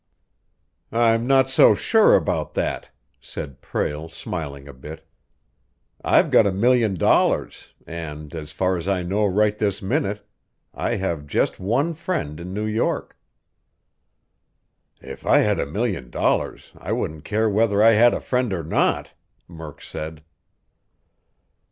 [0.91, 5.05] "I'm not so sure about that," said Prale, smiling a bit.
[6.03, 10.27] "I've got a million dollars, and, as far as I know right this minute,
[10.73, 13.15] I have just one friend in New York."
[15.01, 18.63] "If I had a million dollars I wouldn't care whether I had a friend or
[18.63, 19.13] not,"
[19.47, 20.23] Murk said.